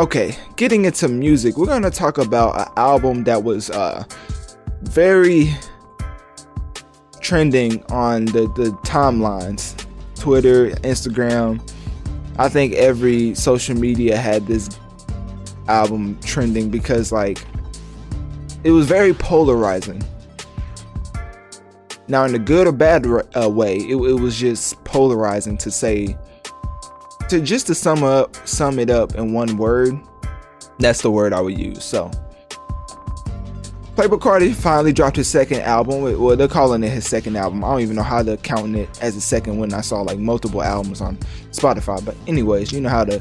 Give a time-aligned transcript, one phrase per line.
[0.00, 4.02] Okay, getting into music, we're gonna talk about an album that was uh
[4.80, 5.54] very
[7.20, 9.76] trending on the, the timelines
[10.14, 11.60] Twitter, Instagram.
[12.38, 14.70] I think every social media had this
[15.68, 17.44] album trending because, like,
[18.64, 20.02] it was very polarizing.
[22.08, 26.16] Now, in a good or bad uh, way, it, it was just polarizing to say,
[27.30, 29.98] to just to sum up, sum it up in one word.
[30.78, 31.84] That's the word I would use.
[31.84, 32.10] So,
[33.94, 36.02] Playboi Carti finally dropped his second album.
[36.02, 37.62] Well, they're calling it his second album.
[37.64, 40.18] I don't even know how they're counting it as a second when I saw like
[40.18, 41.16] multiple albums on
[41.50, 42.04] Spotify.
[42.04, 43.20] But anyways, you know how to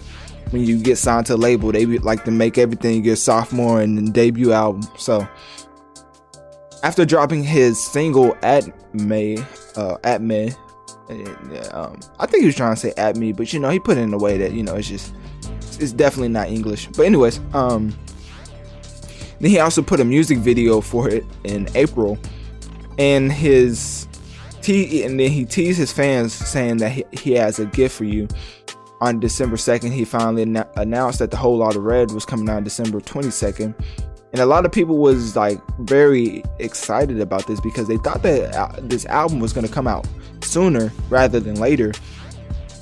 [0.51, 4.13] when you get signed to a label, they like to make everything your sophomore and
[4.13, 4.81] debut album.
[4.97, 5.27] So
[6.83, 9.37] after dropping his single at May,
[9.75, 10.53] uh, at May,
[11.71, 13.97] um, I think he was trying to say at me, but you know he put
[13.97, 15.13] it in a way that you know it's just
[15.79, 16.87] it's definitely not English.
[16.87, 17.93] But anyways, um
[19.39, 22.17] then he also put a music video for it in April,
[22.97, 24.07] and his
[24.61, 28.03] te- and then he teased his fans saying that he, he has a gift for
[28.03, 28.27] you.
[29.01, 32.65] On December 2nd, he finally an- announced that the Whole Lotta Red was coming out
[32.65, 33.73] December 22nd.
[34.33, 38.53] And a lot of people was like very excited about this because they thought that
[38.53, 40.05] uh, this album was going to come out
[40.43, 41.91] sooner rather than later.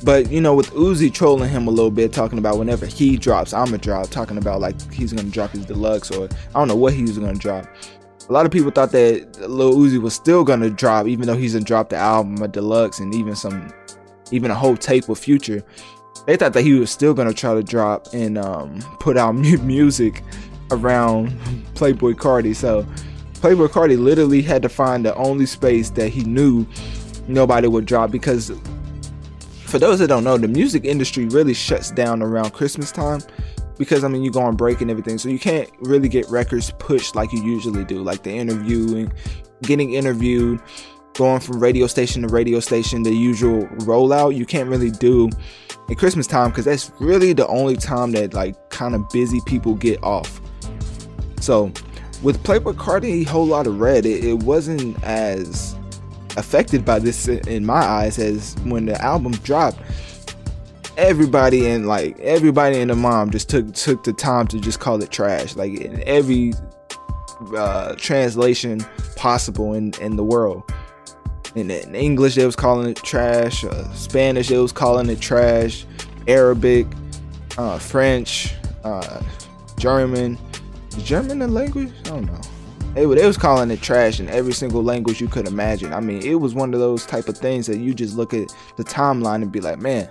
[0.04, 3.54] But you know, with Uzi trolling him a little bit, talking about whenever he drops,
[3.54, 6.94] I'ma drop, talking about like he's gonna drop his deluxe or I don't know what
[6.94, 7.66] he was gonna drop.
[8.30, 11.54] A lot of people thought that Lil Uzi was still gonna drop, even though he's
[11.54, 13.74] gonna drop the album, a deluxe, and even some,
[14.32, 15.64] even a whole tape with Future.
[16.26, 20.24] They thought that he was still gonna try to drop and um, put out music
[20.72, 21.32] around
[21.74, 22.56] Playboi Carti.
[22.56, 22.86] So
[23.36, 26.66] Playboi Carti literally had to find the only space that he knew
[27.28, 28.52] nobody would drop because
[29.66, 33.22] for those that don't know, the music industry really shuts down around Christmas time
[33.78, 36.72] because I mean you go on break and everything, so you can't really get records
[36.80, 39.12] pushed like you usually do, like the interviewing,
[39.62, 40.62] getting interviewed,
[41.14, 44.36] going from radio station to radio station, the usual rollout.
[44.36, 45.30] You can't really do
[45.90, 49.76] at Christmas time because that's really the only time that like kind of busy people
[49.76, 50.42] get off.
[51.40, 51.66] So
[52.24, 55.77] with Playboi Carti, a Whole Lotta Red, it, it wasn't as
[56.38, 59.80] affected by this in my eyes as when the album dropped
[60.98, 65.02] everybody and like everybody and the mom just took took the time to just call
[65.02, 65.56] it trash.
[65.56, 66.54] Like in every
[67.56, 70.64] uh, translation possible in in the world.
[71.56, 73.64] In, in english they was calling it trash.
[73.64, 75.86] Uh, spanish they was calling it trash.
[76.28, 76.88] Arabic
[77.58, 79.22] uh, french uh,
[79.78, 80.38] german.
[81.04, 81.92] German the language?
[82.06, 82.42] I don't know
[82.94, 85.94] they, they was calling it trash in every single language you could imagine.
[85.94, 88.54] I mean, it was one of those type of things that you just look at
[88.76, 90.10] the timeline and be like, man,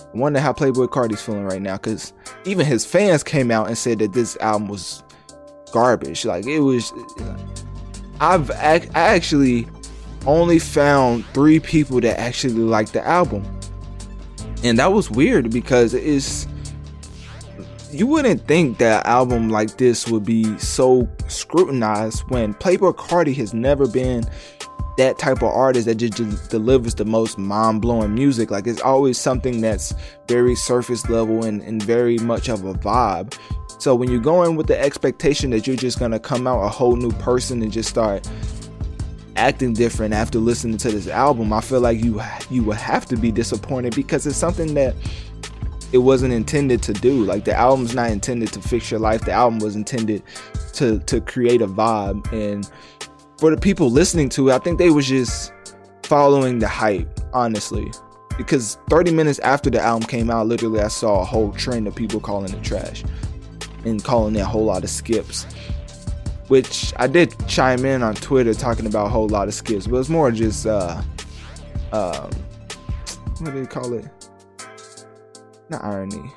[0.00, 1.76] I wonder how Playboi Carti's feeling right now.
[1.76, 2.12] Because
[2.44, 5.02] even his fans came out and said that this album was
[5.72, 6.24] garbage.
[6.24, 6.92] Like it was.
[8.20, 9.66] I've I actually
[10.26, 13.44] only found three people that actually liked the album,
[14.62, 16.46] and that was weird because it's
[17.92, 23.52] you wouldn't think that album like this would be so scrutinized when Playboi Carti has
[23.52, 24.24] never been
[24.96, 28.50] that type of artist that just, just delivers the most mind-blowing music.
[28.50, 29.94] Like it's always something that's
[30.28, 33.36] very surface level and, and very much of a vibe.
[33.78, 36.68] So when you go in with the expectation that you're just gonna come out a
[36.68, 38.28] whole new person and just start
[39.36, 42.20] acting different after listening to this album i feel like you
[42.50, 44.94] you would have to be disappointed because it's something that
[45.92, 47.24] it wasn't intended to do.
[47.24, 49.22] Like the album's not intended to fix your life.
[49.22, 50.22] The album was intended
[50.74, 52.30] to to create a vibe.
[52.32, 52.70] And
[53.38, 55.52] for the people listening to it, I think they was just
[56.02, 57.90] following the hype, honestly.
[58.36, 61.94] Because 30 minutes after the album came out, literally I saw a whole trend of
[61.94, 63.04] people calling it trash
[63.84, 65.44] and calling it a whole lot of skips.
[66.48, 69.98] Which I did chime in on Twitter talking about a whole lot of skips, but
[69.98, 71.02] it's more just uh
[71.92, 72.30] um
[73.38, 74.19] what do you call it?
[75.70, 76.32] Not irony.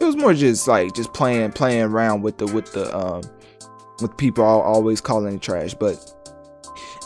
[0.00, 3.22] It was more just like just playing playing around with the with the um
[4.00, 5.74] with people always calling it trash.
[5.74, 5.96] But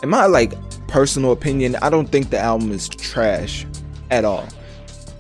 [0.03, 0.55] in my like
[0.87, 3.67] personal opinion, I don't think the album is trash
[4.11, 4.47] at all.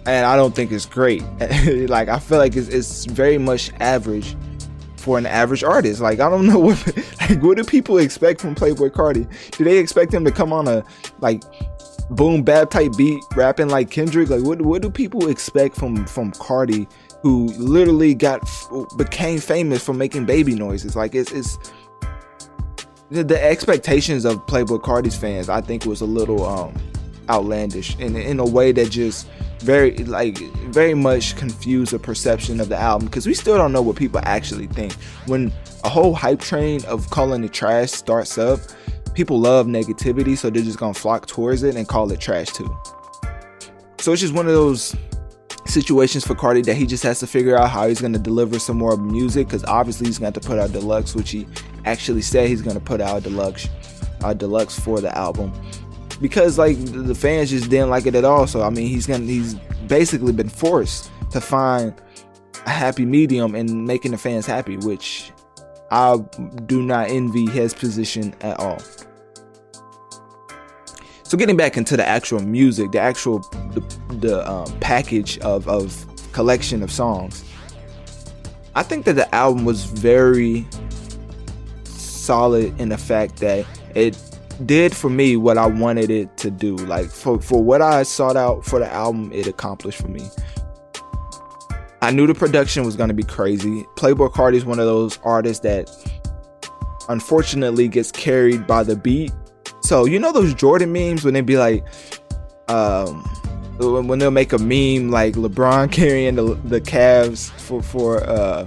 [0.07, 1.23] And I don't think it's great.
[1.89, 4.37] like I feel like it's, it's very much average
[4.97, 6.01] for an average artist.
[6.01, 9.29] Like I don't know what like what do people expect from Playboi Carti?
[9.57, 10.85] Do they expect him to come on a
[11.19, 11.43] like
[12.11, 14.29] boom bap type beat rapping like Kendrick.
[14.29, 16.91] Like what what do people expect from from Carti
[17.23, 18.41] who literally got
[18.97, 20.97] became famous for making baby noises?
[20.97, 21.59] Like it's it's
[23.11, 26.75] the, the expectations of Playboi Carti's fans I think was a little um
[27.29, 29.29] outlandish in in a way that just
[29.61, 30.39] very like
[30.69, 34.21] very much confuse the perception of the album because we still don't know what people
[34.25, 34.93] actually think
[35.27, 38.61] when a whole hype train of calling it trash starts up
[39.17, 42.79] people love negativity so they're just gonna flock towards it and call it trash too
[43.99, 44.95] so it's just one of those
[45.67, 48.79] situations for Carti that he just has to figure out how he's to deliver some
[48.79, 51.47] more music because obviously he's to have to put out deluxe, which he
[51.85, 53.69] actually said he's to put out deluxe,
[54.23, 55.53] uh, deluxe for the album
[56.21, 58.47] because like the fans just didn't like it at all.
[58.47, 59.55] So I mean, he's gonna he's
[59.87, 61.95] basically been forced to find
[62.65, 65.33] a happy medium and making the fans happy, which
[65.91, 66.17] I
[66.67, 68.79] do not envy his position at all.
[71.29, 73.41] So getting back into the actual music, the actual
[73.73, 73.81] the,
[74.21, 77.45] the um, package of, of collection of songs,
[78.77, 80.65] I think that the album was very
[81.83, 84.17] solid in the fact that it
[84.65, 86.77] did for me what I wanted it to do.
[86.77, 90.23] Like for for what I sought out for the album, it accomplished for me.
[92.03, 93.83] I knew the production was going to be crazy.
[93.97, 95.91] Playboi Carti is one of those artists that
[97.09, 99.33] unfortunately gets carried by the beat
[99.87, 101.85] so you know those Jordan memes when they be like,
[102.69, 103.23] um,
[103.79, 108.67] when they'll make a meme like LeBron carrying the the Cavs for for uh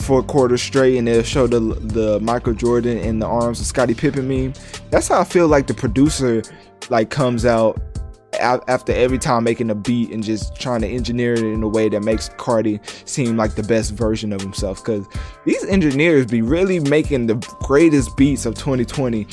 [0.00, 3.66] for a quarter straight, and they'll show the the Michael Jordan in the arms of
[3.66, 4.52] Scottie Pippen meme.
[4.90, 6.42] That's how I feel like the producer
[6.90, 7.80] like comes out
[8.38, 11.88] after every time making a beat and just trying to engineer it in a way
[11.88, 12.78] that makes Carti
[13.08, 14.84] seem like the best version of himself.
[14.84, 15.06] Because
[15.46, 19.26] these engineers be really making the greatest beats of 2020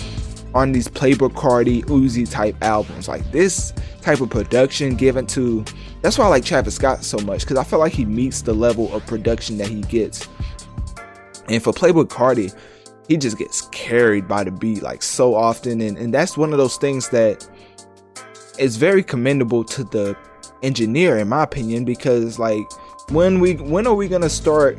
[0.54, 3.08] on these Playboi Carti, Uzi type albums.
[3.08, 5.64] Like this type of production given to
[6.02, 8.54] that's why I like Travis Scott so much because I feel like he meets the
[8.54, 10.28] level of production that he gets.
[11.48, 12.54] And for Playboi Carti,
[13.08, 16.58] he just gets carried by the beat like so often, and, and that's one of
[16.58, 17.48] those things that
[18.60, 20.16] is very commendable to the
[20.62, 22.64] engineer, in my opinion, because like
[23.10, 24.78] when we when are we gonna start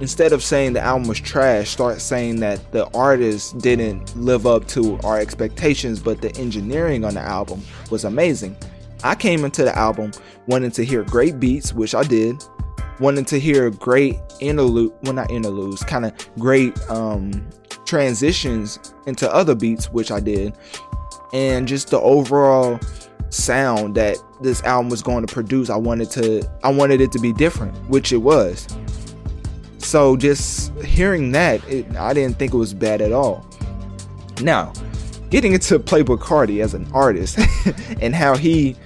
[0.00, 4.66] instead of saying the album was trash, start saying that the artist didn't live up
[4.68, 8.56] to our expectations, but the engineering on the album was amazing.
[9.04, 10.12] I came into the album
[10.46, 12.42] wanting to hear great beats, which I did,
[13.00, 17.48] wanting to hear great interlude, well not interludes, kind of great um,
[17.84, 20.54] transitions into other beats, which I did,
[21.32, 22.80] and just the overall
[23.30, 25.70] sound that this album was going to produce.
[25.70, 28.66] I wanted to, I wanted it to be different, which it was.
[29.88, 33.46] So just hearing that, it, I didn't think it was bad at all.
[34.42, 34.74] Now,
[35.30, 37.38] getting into Playboi Carti as an artist
[38.02, 38.76] and how he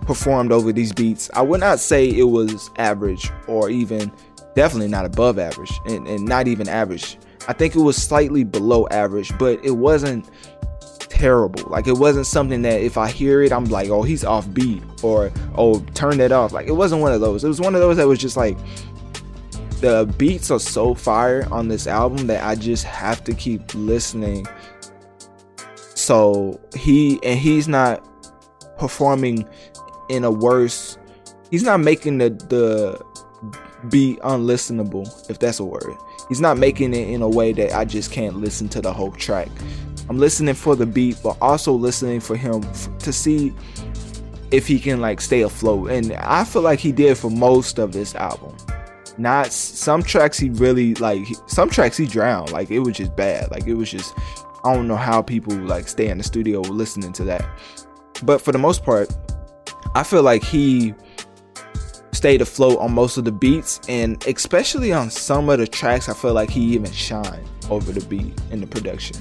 [0.00, 4.10] performed over these beats, I would not say it was average or even
[4.56, 7.18] definitely not above average and, and not even average.
[7.46, 10.28] I think it was slightly below average, but it wasn't
[10.98, 11.70] terrible.
[11.70, 14.82] Like it wasn't something that if I hear it, I'm like, oh, he's off beat
[15.04, 16.50] or oh, turn that off.
[16.52, 17.44] Like it wasn't one of those.
[17.44, 18.58] It was one of those that was just like
[19.82, 24.46] the beats are so fire on this album that I just have to keep listening.
[25.76, 28.08] So he and he's not
[28.78, 29.46] performing
[30.08, 30.98] in a worse
[31.50, 33.04] he's not making the the
[33.88, 35.94] beat unlistenable if that's a word.
[36.28, 39.10] He's not making it in a way that I just can't listen to the whole
[39.10, 39.48] track.
[40.08, 42.62] I'm listening for the beat but also listening for him
[43.00, 43.52] to see
[44.52, 47.92] if he can like stay afloat and I feel like he did for most of
[47.92, 48.54] this album
[49.18, 52.52] not some tracks he really like some tracks he drowned.
[52.52, 53.50] Like it was just bad.
[53.50, 54.14] Like it was just
[54.64, 57.44] i don't know how people like stay in the studio listening to that.
[58.22, 59.14] But for the most part
[59.94, 60.94] i feel like he
[62.12, 63.80] stayed afloat on most of the beats.
[63.88, 68.04] And especially on some of the tracks i feel like he even shined over the
[68.06, 69.16] beat in the production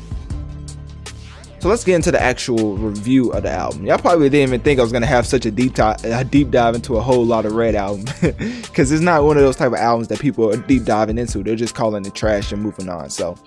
[1.62, 3.86] so let's get into the actual review of the album.
[3.86, 6.74] Y'all probably didn't even think I was gonna have such a deep dive, deep dive
[6.74, 8.06] into a Whole Lotta Red album,
[8.64, 11.44] because it's not one of those type of albums that people are deep diving into.
[11.44, 13.12] They're just calling it trash and moving on.
[13.12, 13.38] So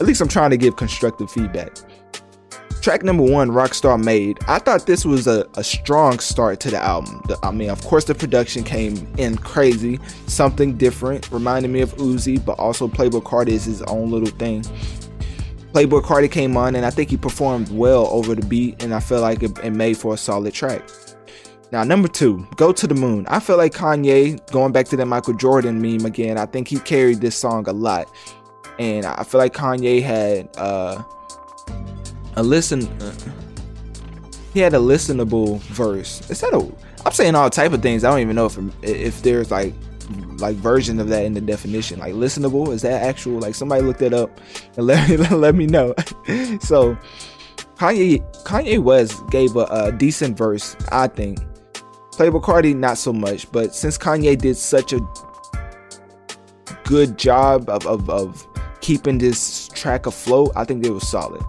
[0.00, 1.76] at least I'm trying to give constructive feedback.
[2.82, 4.40] Track number one, Rockstar Made.
[4.48, 7.22] I thought this was a, a strong start to the album.
[7.28, 11.94] The, I mean, of course, the production came in crazy, something different, reminding me of
[11.98, 14.64] Uzi, but also Playboi Carti is his own little thing.
[15.74, 19.00] Playboi Carti came on and I think he performed well over the beat and I
[19.00, 20.88] feel like it, it made for a solid track.
[21.72, 23.26] Now, number two, Go to the Moon.
[23.28, 26.78] I feel like Kanye, going back to that Michael Jordan meme again, I think he
[26.78, 28.08] carried this song a lot.
[28.78, 31.02] And I feel like Kanye had uh,
[32.36, 32.86] a listen.
[33.02, 33.12] Uh,
[34.52, 36.20] he had a listenable verse.
[36.28, 36.72] Instead of,
[37.04, 38.04] I'm saying all type of things.
[38.04, 39.74] I don't even know if if there's like
[40.38, 41.98] like version of that in the definition.
[41.98, 43.40] Like listenable is that actual?
[43.40, 44.40] Like somebody looked that up
[44.76, 45.94] and let me let me know.
[46.60, 46.96] so
[47.76, 51.38] Kanye Kanye West gave a, a decent verse, I think.
[52.12, 55.00] Playboi Carti not so much, but since Kanye did such a
[56.84, 58.46] good job of, of, of
[58.80, 61.42] keeping this track afloat, I think it was solid.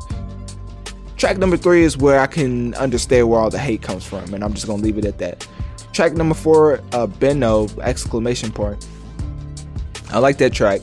[1.17, 4.43] Track number three is where I can understand where all the hate comes from, and
[4.43, 5.47] I'm just gonna leave it at that.
[5.95, 8.85] Track number four, uh, Beno exclamation point.
[10.09, 10.81] I like that track.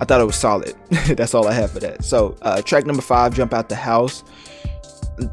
[0.00, 0.74] I thought it was solid.
[1.06, 2.04] That's all I have for that.
[2.04, 4.24] So, uh, track number five, Jump Out the House.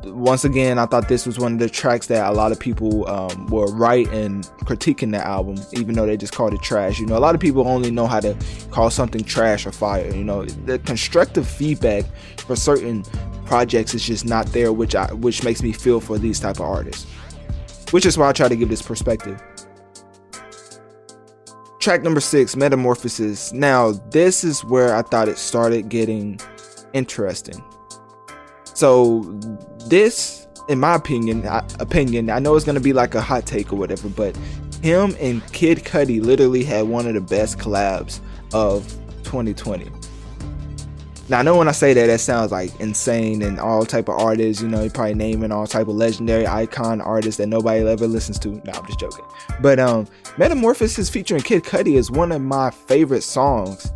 [0.03, 3.09] Once again, I thought this was one of the tracks that a lot of people
[3.09, 6.99] um, were right in critiquing the album, even though they just called it trash.
[6.99, 8.37] You know, a lot of people only know how to
[8.69, 10.13] call something trash or fire.
[10.13, 12.05] You know, the constructive feedback
[12.37, 13.01] for certain
[13.47, 16.67] projects is just not there, which I which makes me feel for these type of
[16.67, 17.07] artists.
[17.91, 19.41] Which is why I try to give this perspective.
[21.79, 23.53] Track number six, Metamorphosis.
[23.53, 26.39] Now, this is where I thought it started getting
[26.93, 27.63] interesting.
[28.73, 29.21] So,
[29.87, 33.71] this, in my opinion, I, opinion, I know it's gonna be like a hot take
[33.71, 34.37] or whatever, but
[34.81, 38.19] him and Kid Cudi literally had one of the best collabs
[38.53, 38.87] of
[39.23, 39.89] 2020.
[41.29, 44.19] Now I know when I say that, that sounds like insane and all type of
[44.19, 44.63] artists.
[44.63, 48.39] You know, you're probably naming all type of legendary icon artists that nobody ever listens
[48.39, 48.49] to.
[48.49, 49.25] No, I'm just joking.
[49.61, 50.07] But um,
[50.37, 53.91] Metamorphosis featuring Kid Cudi is one of my favorite songs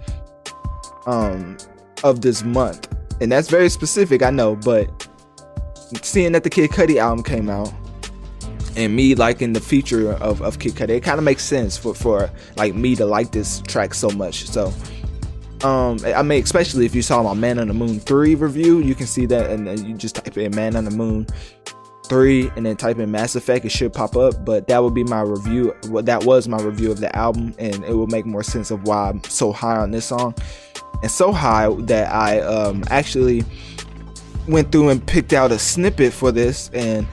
[1.06, 1.58] um
[2.04, 4.22] of this month, and that's very specific.
[4.22, 5.08] I know, but
[6.02, 7.74] seeing that the Kid Cudi album came out
[8.76, 11.94] and me liking the feature of, of Kid Cudi, it kind of makes sense for,
[11.94, 14.48] for like me to like this track so much.
[14.48, 14.74] So
[15.64, 18.96] um, I mean, especially if you saw my Man on the Moon 3 review, you
[18.96, 21.26] can see that, and you just type in Man on the Moon
[22.08, 24.44] 3 and then type in Mass Effect, it should pop up.
[24.44, 25.74] But that would be my review.
[26.02, 29.10] That was my review of the album, and it will make more sense of why
[29.10, 30.36] I'm so high on this song.
[31.02, 33.44] And so high that I um, actually
[34.48, 37.08] went through and picked out a snippet for this, and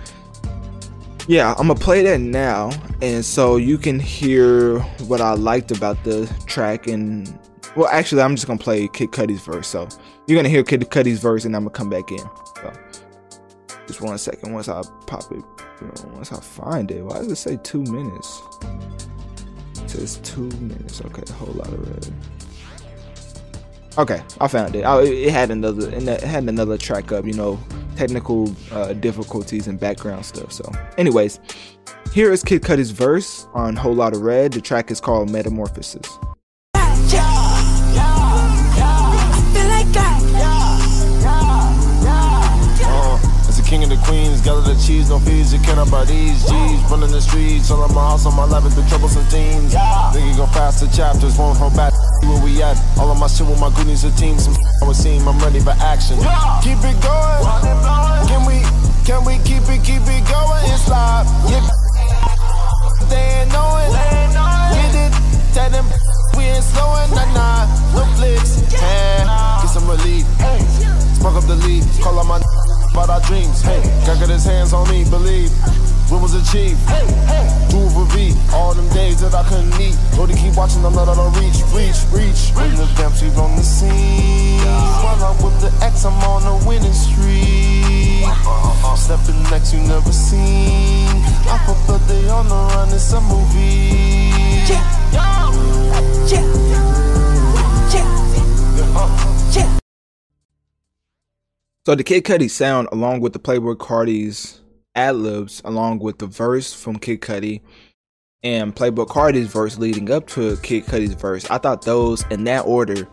[1.29, 6.03] yeah, I'm gonna play that now, and so you can hear what I liked about
[6.03, 7.39] the track and
[7.77, 9.69] well, actually, I'm just gonna play Kid Cudi's verse.
[9.69, 9.89] So
[10.27, 12.19] you're gonna hear Kid Cudi's verse, and I'm gonna come back in.
[12.19, 12.73] So
[13.87, 14.53] just one second.
[14.53, 15.43] Once I pop it,
[16.15, 17.03] once I find it.
[17.03, 18.43] Why does it say two minutes?
[19.83, 21.01] It says two minutes.
[21.05, 22.13] Okay, a Whole Lotta Red.
[23.99, 24.85] Okay, I found it.
[24.85, 27.27] Oh, it had another, it had another track up.
[27.27, 27.59] You know,
[27.97, 30.53] technical uh, difficulties and background stuff.
[30.53, 31.41] So, anyways,
[32.13, 34.53] here is Kid Cudi's verse on Whole Lotta Red.
[34.53, 36.09] The track is called Metamorphosis.
[43.71, 46.83] King of the queens, gather the cheese, no fees, you cannot buy these G's.
[46.91, 49.73] Running the streets, all on my house, on my lap, the troublesome teens.
[49.73, 50.11] Yeah.
[50.11, 51.95] Nigga go faster chapters, won't hold back.
[52.27, 52.75] Where we at?
[52.99, 55.61] All of my shit with my goonies, a team, some I was seeing, I'm ready
[55.61, 56.19] for action.
[56.19, 56.59] Yeah.
[56.67, 57.47] Keep it going.
[58.27, 58.59] Can we,
[59.07, 60.63] can we keep it, keep it going?
[60.67, 61.31] It's live.
[61.47, 61.63] Yeah.
[63.07, 63.95] They ain't knowing.
[64.75, 65.13] Get it,
[65.55, 65.87] tell them
[66.35, 67.71] we ain't slowing, nah, nah.
[67.95, 69.63] No flicks, yeah.
[69.63, 70.27] Get some relief.
[71.23, 72.60] Smoke up the lead, call on my
[72.93, 73.63] about our dreams.
[73.63, 75.51] Hey, God got his hands on me, believe.
[76.11, 76.81] What was achieved?
[76.91, 77.47] Hey, hey.
[77.71, 78.35] Do for V.
[78.53, 79.97] All them days that I couldn't eat.
[80.17, 82.51] Go to keep watching, I'm not on reach, reach, reach.
[82.55, 84.59] When the Dempsey on the scene.
[85.03, 88.27] While I'm with the X, I'm on a winning streak.
[88.27, 88.97] Uh-huh.
[88.97, 91.07] Stepping next, you never seen.
[91.47, 94.35] I put the day on the run, it's a movie.
[94.67, 94.83] Yeah,
[95.13, 95.51] yeah,
[96.27, 96.45] yeah,
[97.95, 98.21] yeah.
[101.91, 104.61] So the Kid Cudi sound, along with the Playboi Carti's
[104.95, 107.63] ad libs, along with the verse from Kid Cudi
[108.45, 112.61] and Playboi Carti's verse leading up to Kid Cudi's verse, I thought those in that
[112.61, 113.09] order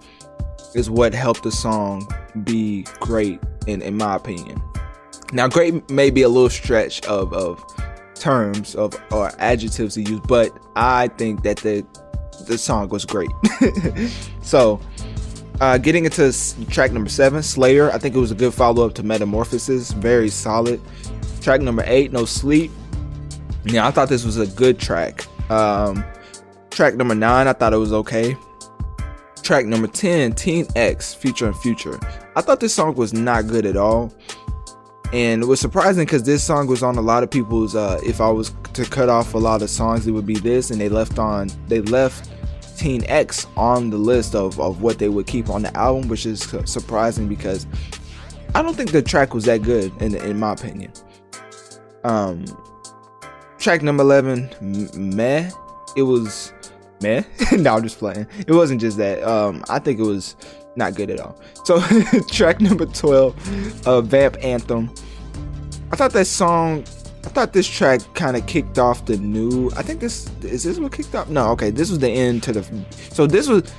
[0.76, 2.08] is what helped the song
[2.44, 4.62] be great, in in my opinion.
[5.34, 7.66] Now, great may be a little stretch of of
[8.14, 11.84] terms of or adjectives to use, but I think that the
[12.46, 13.32] the song was great.
[14.44, 14.80] so
[15.60, 16.32] uh, getting into
[16.70, 17.92] track number seven, Slayer.
[17.92, 19.92] I think it was a good follow up to Metamorphosis.
[19.92, 20.82] Very solid.
[21.42, 22.72] Track number eight, No Sleep.
[23.64, 25.26] Yeah, I thought this was a good track.
[25.50, 26.04] Um,
[26.70, 28.38] track number nine, I thought it was okay.
[29.42, 32.00] Track number 10, Teen X featuring Future.
[32.36, 34.14] I thought this song was not good at all.
[35.14, 37.76] And it was surprising because this song was on a lot of people's.
[37.76, 40.70] Uh, if I was to cut off a lot of songs, it would be this,
[40.70, 41.50] and they left on.
[41.68, 42.30] They left
[42.78, 46.26] Teen X on the list of, of what they would keep on the album, which
[46.26, 47.66] is surprising because
[48.56, 50.92] I don't think the track was that good in in my opinion.
[52.04, 52.46] Um,
[53.58, 55.50] track number eleven, meh.
[55.96, 56.54] It was
[57.02, 57.26] man.
[57.52, 58.28] no, I'm just playing.
[58.40, 59.24] It wasn't just that.
[59.24, 60.36] Um, I think it was
[60.76, 61.40] not good at all.
[61.64, 61.82] So
[62.32, 64.94] track number 12, uh, Vamp Anthem.
[65.92, 66.86] I thought that song
[67.28, 69.70] I thought this track kind of kicked off the new.
[69.76, 71.28] I think this is this what kicked off.
[71.28, 72.86] No, okay, this was the end to the.
[73.12, 73.70] So this was.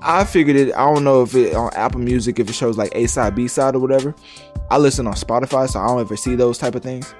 [0.00, 0.72] I figured it.
[0.72, 3.46] I don't know if it on Apple Music if it shows like A side, B
[3.46, 4.14] side, or whatever.
[4.70, 7.14] I listen on Spotify, so I don't ever see those type of things.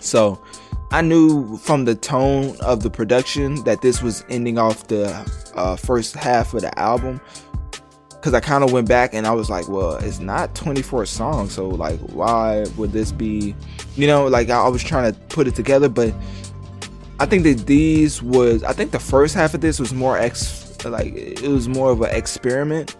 [0.00, 0.42] So
[0.90, 5.06] I knew from the tone of the production that this was ending off the
[5.54, 7.20] uh, first half of the album
[8.08, 11.52] because I kind of went back and I was like, well, it's not 24 songs,
[11.52, 13.54] so like, why would this be?
[13.96, 16.12] You know, like I, was trying to put it together, but
[17.20, 20.84] I think that these was, I think the first half of this was more ex,
[20.84, 22.96] like it was more of an experiment,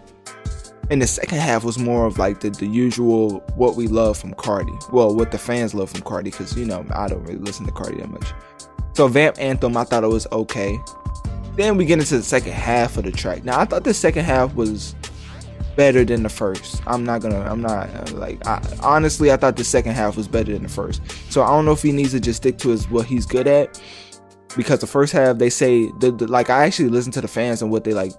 [0.89, 4.33] and the second half was more of like the, the usual what we love from
[4.35, 4.91] Carti.
[4.93, 7.71] Well, what the fans love from Carti, because you know I don't really listen to
[7.71, 8.33] Carti that much.
[8.93, 10.79] So Vamp Anthem, I thought it was okay.
[11.55, 13.43] Then we get into the second half of the track.
[13.43, 14.95] Now I thought the second half was
[15.75, 16.81] better than the first.
[16.87, 17.41] I'm not gonna.
[17.41, 18.45] I'm not like.
[18.47, 21.01] I, honestly, I thought the second half was better than the first.
[21.29, 23.47] So I don't know if he needs to just stick to his what he's good
[23.47, 23.81] at.
[24.55, 27.61] Because the first half, they say the, the like I actually listened to the fans
[27.61, 28.13] and what they like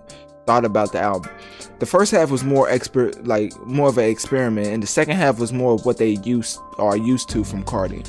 [0.46, 1.30] thought about the album.
[1.78, 5.38] The first half was more expert, like more of an experiment, and the second half
[5.38, 8.06] was more of what they used are used to from Carti,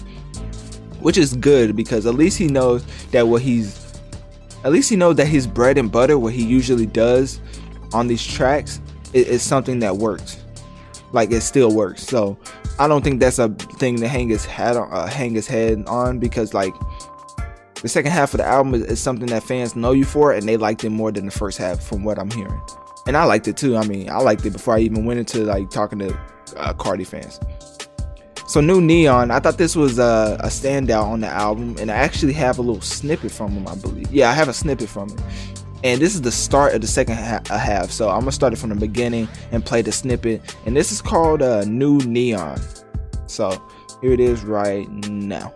[1.01, 3.99] which is good because at least he knows that what he's,
[4.63, 7.41] at least he knows that his bread and butter, what he usually does
[7.93, 8.79] on these tracks,
[9.13, 10.43] is something that works.
[11.11, 12.03] Like it still works.
[12.03, 12.37] So
[12.79, 15.83] I don't think that's a thing to hang his head on, uh, hang his head
[15.87, 16.73] on because like
[17.81, 20.47] the second half of the album is, is, something that fans know you for, and
[20.47, 22.59] they liked it more than the first half, from what I'm hearing.
[23.05, 23.77] And I liked it too.
[23.77, 26.13] I mean, I liked it before I even went into like talking to
[26.57, 27.39] uh, Carti fans.
[28.47, 31.95] So new neon, I thought this was a, a, standout on the album, and I
[31.95, 33.67] actually have a little snippet from him.
[33.67, 35.19] I believe, yeah, I have a snippet from it
[35.83, 37.91] and this is the start of the second half.
[37.91, 40.41] So i'm gonna start it from the beginning and play the snippet.
[40.65, 42.59] And this is called uh, new neon.
[43.27, 43.61] So
[44.01, 45.53] here it is right now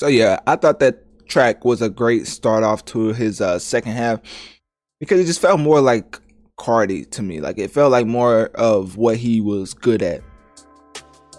[0.00, 3.92] So yeah, I thought that track was a great start off to his uh, second
[3.92, 4.20] half
[5.00, 6.20] because it just felt more like
[6.58, 7.40] Carti to me.
[7.40, 10.22] Like it felt like more of what he was good at,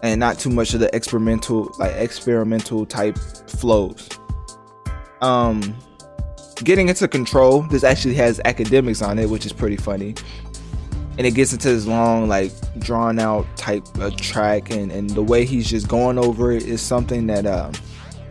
[0.01, 4.10] and not too much of the experimental, like experimental type flows.
[5.21, 5.78] Um,
[6.63, 7.62] getting into control.
[7.63, 10.15] This actually has academics on it, which is pretty funny.
[11.18, 15.24] And it gets into this long, like drawn out type of track, and and the
[15.24, 17.72] way he's just going over it is something that um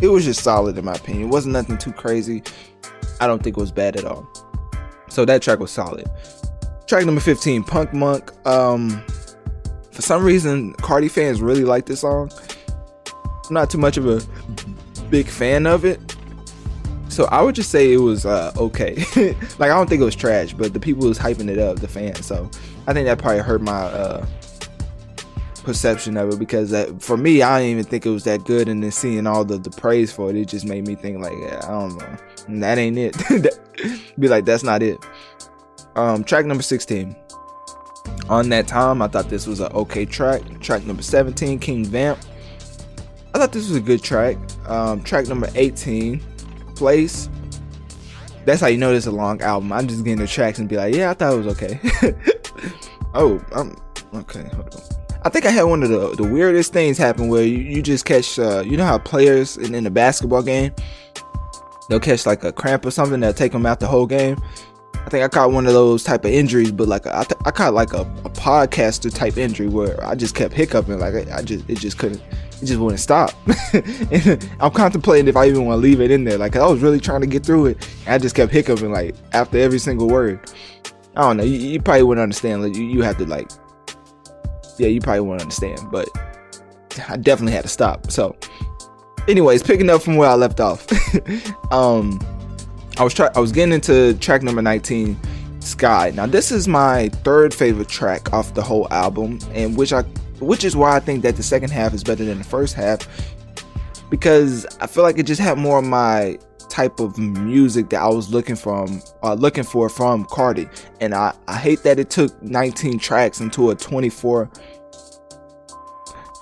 [0.00, 1.28] it was just solid in my opinion.
[1.28, 2.42] It wasn't nothing too crazy.
[3.20, 4.28] I don't think it was bad at all.
[5.08, 6.10] So that track was solid.
[6.86, 8.30] Track number 15, Punk Monk.
[8.46, 9.02] Um,
[9.92, 12.30] for some reason, Carti fans really like this song.
[13.48, 14.20] I'm not too much of a
[15.08, 16.13] big fan of it.
[17.14, 18.96] So I would just say it was uh, okay.
[19.60, 21.86] like I don't think it was trash, but the people was hyping it up, the
[21.86, 22.26] fans.
[22.26, 22.50] So
[22.88, 24.26] I think that probably hurt my uh,
[25.62, 28.68] perception of it because that, for me, I didn't even think it was that good.
[28.68, 31.34] And then seeing all the, the praise for it, it just made me think like,
[31.34, 33.16] I don't know, that ain't it.
[34.18, 34.98] Be like, that's not it.
[35.94, 37.14] Um, track number 16.
[38.28, 40.42] On that time, I thought this was an okay track.
[40.58, 42.18] Track number 17, King Vamp.
[43.32, 44.36] I thought this was a good track.
[44.66, 46.20] Um, track number 18,
[46.74, 47.28] Place.
[48.44, 49.72] That's how you know this is a long album.
[49.72, 51.80] I'm just getting the tracks and be like, yeah, I thought it was okay.
[53.14, 53.76] oh, I'm
[54.20, 54.48] okay.
[54.54, 54.82] Hold on.
[55.24, 58.04] I think I had one of the, the weirdest things happen where you, you just
[58.04, 60.74] catch, uh, you know how players in, in a basketball game,
[61.88, 64.36] they'll catch like a cramp or something that'll take them out the whole game.
[64.94, 67.50] I think I caught one of those type of injuries, but like I, th- I
[67.50, 71.42] caught like a, a podcaster type injury where I just kept hiccuping, like I, I
[71.42, 72.22] just it just couldn't,
[72.64, 73.30] it just wouldn't stop.
[73.72, 76.80] and I'm contemplating if I even want to leave it in there, like I was
[76.80, 80.40] really trying to get through it, I just kept hiccuping like after every single word.
[81.16, 82.62] I don't know, you, you probably wouldn't understand.
[82.62, 83.50] Like you, you have to like
[84.78, 86.08] yeah, you probably wouldn't understand, but
[87.08, 88.10] I definitely had to stop.
[88.10, 88.36] So,
[89.28, 90.86] anyways, picking up from where I left off,
[91.72, 92.18] um,
[92.98, 95.16] I was try- I was getting into track number 19,
[95.60, 96.12] Sky.
[96.14, 100.02] Now this is my third favorite track off the whole album, and which I
[100.46, 103.06] which is why I think that the second half is better than the first half
[104.10, 108.08] because I feel like it just had more of my type of music that I
[108.08, 110.68] was looking from uh, looking for from Carti.
[111.00, 114.50] And I, I hate that it took 19 tracks into a 24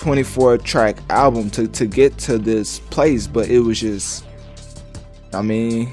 [0.00, 4.24] 24 track album to, to get to this place, but it was just
[5.32, 5.90] I mean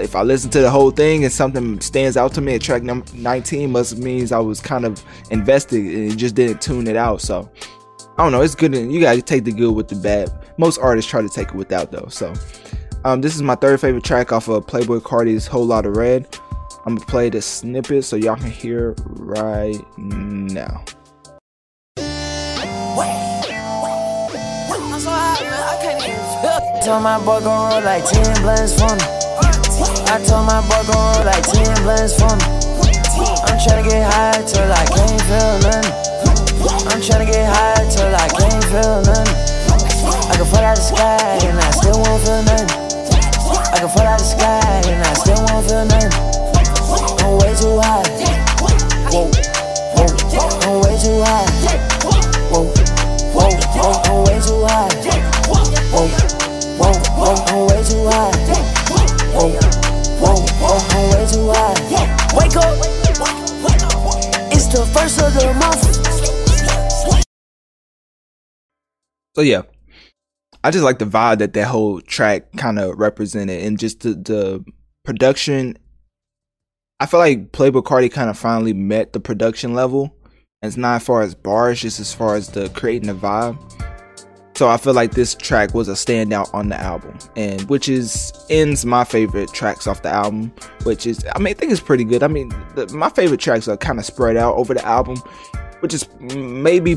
[0.00, 2.82] if I listen to the whole thing and something stands out to me at track
[2.82, 7.20] number 19 must means I was kind of invested and just didn't tune it out.
[7.20, 7.50] So
[8.16, 8.74] I don't know, it's good.
[8.74, 10.30] You gotta take the good with the bad.
[10.58, 12.08] Most artists try to take it without though.
[12.08, 12.32] So
[13.04, 16.26] um, this is my third favorite track off of Playboi Carti's Whole Lotta Red.
[16.84, 20.84] I'm gonna play the snippet so y'all can hear right now.
[26.84, 29.21] Told my boy gon' roll like 10 blends for me.
[30.12, 32.44] I told my boy gon' roll like 10 blends for me.
[33.48, 35.88] I'm tryna get high till I can't feel nothing.
[36.92, 39.32] I'm tryna get high till I can't feel nothing.
[40.28, 41.16] I can fall out the sky
[41.48, 42.68] and I still won't feel nothing.
[43.72, 46.12] I can fall out the sky and I still won't feel nothing.
[47.24, 48.04] I'm way too high.
[50.60, 51.48] I'm way too high.
[52.52, 52.68] Whoa,
[53.32, 53.48] whoa,
[57.48, 58.61] I'm way too high.
[69.34, 69.62] So yeah,
[70.62, 74.14] I just like the vibe that that whole track kind of represented, and just the,
[74.14, 74.64] the
[75.04, 75.76] production.
[77.00, 80.14] I feel like Playboi Carti kind of finally met the production level.
[80.62, 83.58] And it's not as far as bars, just as far as the creating the vibe.
[84.62, 88.32] So I feel like this track was a standout on the album, and which is
[88.48, 90.52] ends my favorite tracks off the album.
[90.84, 92.22] Which is, I mean, I think it's pretty good.
[92.22, 95.16] I mean, the, my favorite tracks are kind of spread out over the album,
[95.80, 96.96] which is maybe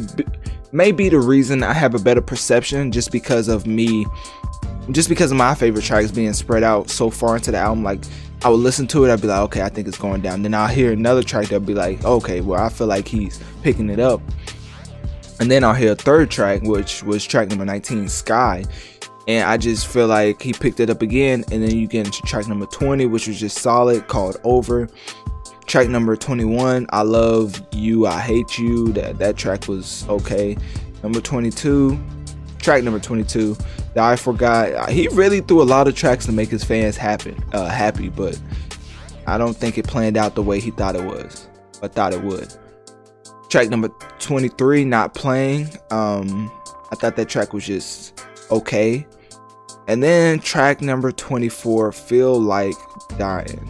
[0.73, 4.05] maybe the reason I have a better perception just because of me,
[4.91, 7.83] just because of my favorite tracks being spread out so far into the album.
[7.83, 8.01] Like
[8.43, 10.43] I would listen to it, I'd be like, okay, I think it's going down.
[10.43, 13.89] Then I'll hear another track that'll be like, okay, well, I feel like he's picking
[13.89, 14.21] it up.
[15.39, 18.63] And then I'll hear a third track, which was track number 19, Sky.
[19.27, 21.43] And I just feel like he picked it up again.
[21.51, 24.87] And then you get into track number 20, which was just solid, called Over.
[25.65, 28.93] Track number 21, I Love You, I Hate You.
[28.93, 30.55] That, that track was okay.
[31.01, 31.99] Number 22,
[32.59, 33.55] track number 22,
[33.95, 34.89] that I forgot.
[34.89, 38.39] He really threw a lot of tracks to make his fans happy, uh, happy, but
[39.27, 41.47] I don't think it planned out the way he thought it was,
[41.81, 42.53] or thought it would.
[43.55, 43.87] Track number
[44.19, 45.69] 23, Not Playing.
[45.89, 46.51] Um,
[46.91, 49.07] I thought that track was just okay.
[49.87, 52.75] And then track number 24, Feel Like
[53.17, 53.65] Dying.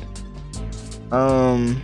[1.12, 1.80] Um,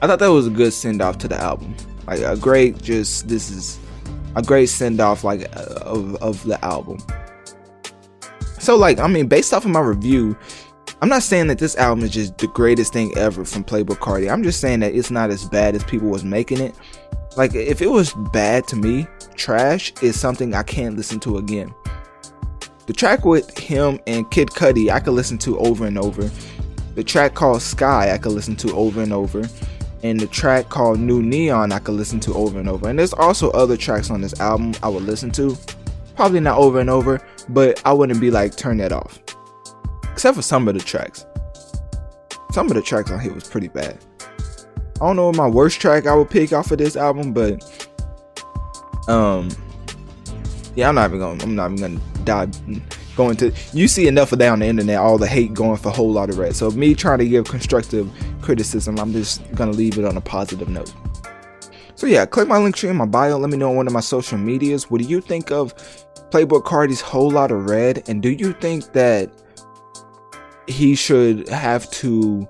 [0.00, 1.74] I thought that was a good send off to the album.
[2.06, 3.80] Like a great, just this is
[4.36, 6.98] a great send off like of of the album.
[8.60, 10.36] So like, I mean, based off of my review,
[11.02, 14.30] I'm not saying that this album is just the greatest thing ever from Playboi Carti.
[14.30, 16.76] I'm just saying that it's not as bad as people was making it.
[17.36, 21.74] Like if it was bad to me, trash is something I can't listen to again.
[22.86, 26.30] The track with him and Kid Cudi I could listen to over and over.
[26.94, 29.42] The track called Sky I could listen to over and over.
[30.04, 32.88] And the track called New Neon I could listen to over and over.
[32.88, 35.58] And there's also other tracks on this album I would listen to.
[36.14, 39.21] Probably not over and over, but I wouldn't be like turn that off.
[40.12, 41.26] Except for some of the tracks.
[42.52, 43.98] Some of the tracks on here was pretty bad.
[44.96, 47.88] I don't know what my worst track I would pick off of this album, but
[49.08, 49.50] um
[50.74, 52.50] yeah, I'm not even gonna I'm not even gonna dive
[53.16, 55.90] going to you see enough of that on the internet all the hate going for
[55.90, 60.04] Whole Lotta Red so me trying to give constructive criticism i'm just gonna leave it
[60.06, 60.92] on a positive note.
[61.94, 63.38] So yeah click my link tree in my bio.
[63.38, 64.90] Let me know on one of my social medias.
[64.90, 65.74] What do you think of
[66.30, 68.08] playboi carti's Whole Lotta Red?
[68.08, 69.30] And do you think that
[70.66, 72.48] he should have to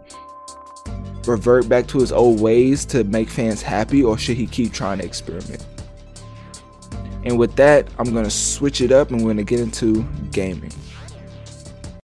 [1.26, 4.98] revert back to his old ways to make fans happy or should he keep trying
[4.98, 5.64] to experiment
[7.24, 10.04] and with that, I'm going to switch it up and we're going to get into
[10.32, 10.72] gaming.